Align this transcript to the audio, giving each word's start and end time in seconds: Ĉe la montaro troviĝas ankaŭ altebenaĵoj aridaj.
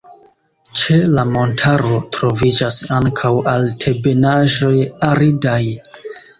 Ĉe 0.79 0.95
la 1.17 1.25
montaro 1.35 1.99
troviĝas 2.17 2.79
ankaŭ 2.97 3.33
altebenaĵoj 3.55 4.75
aridaj. 5.13 5.63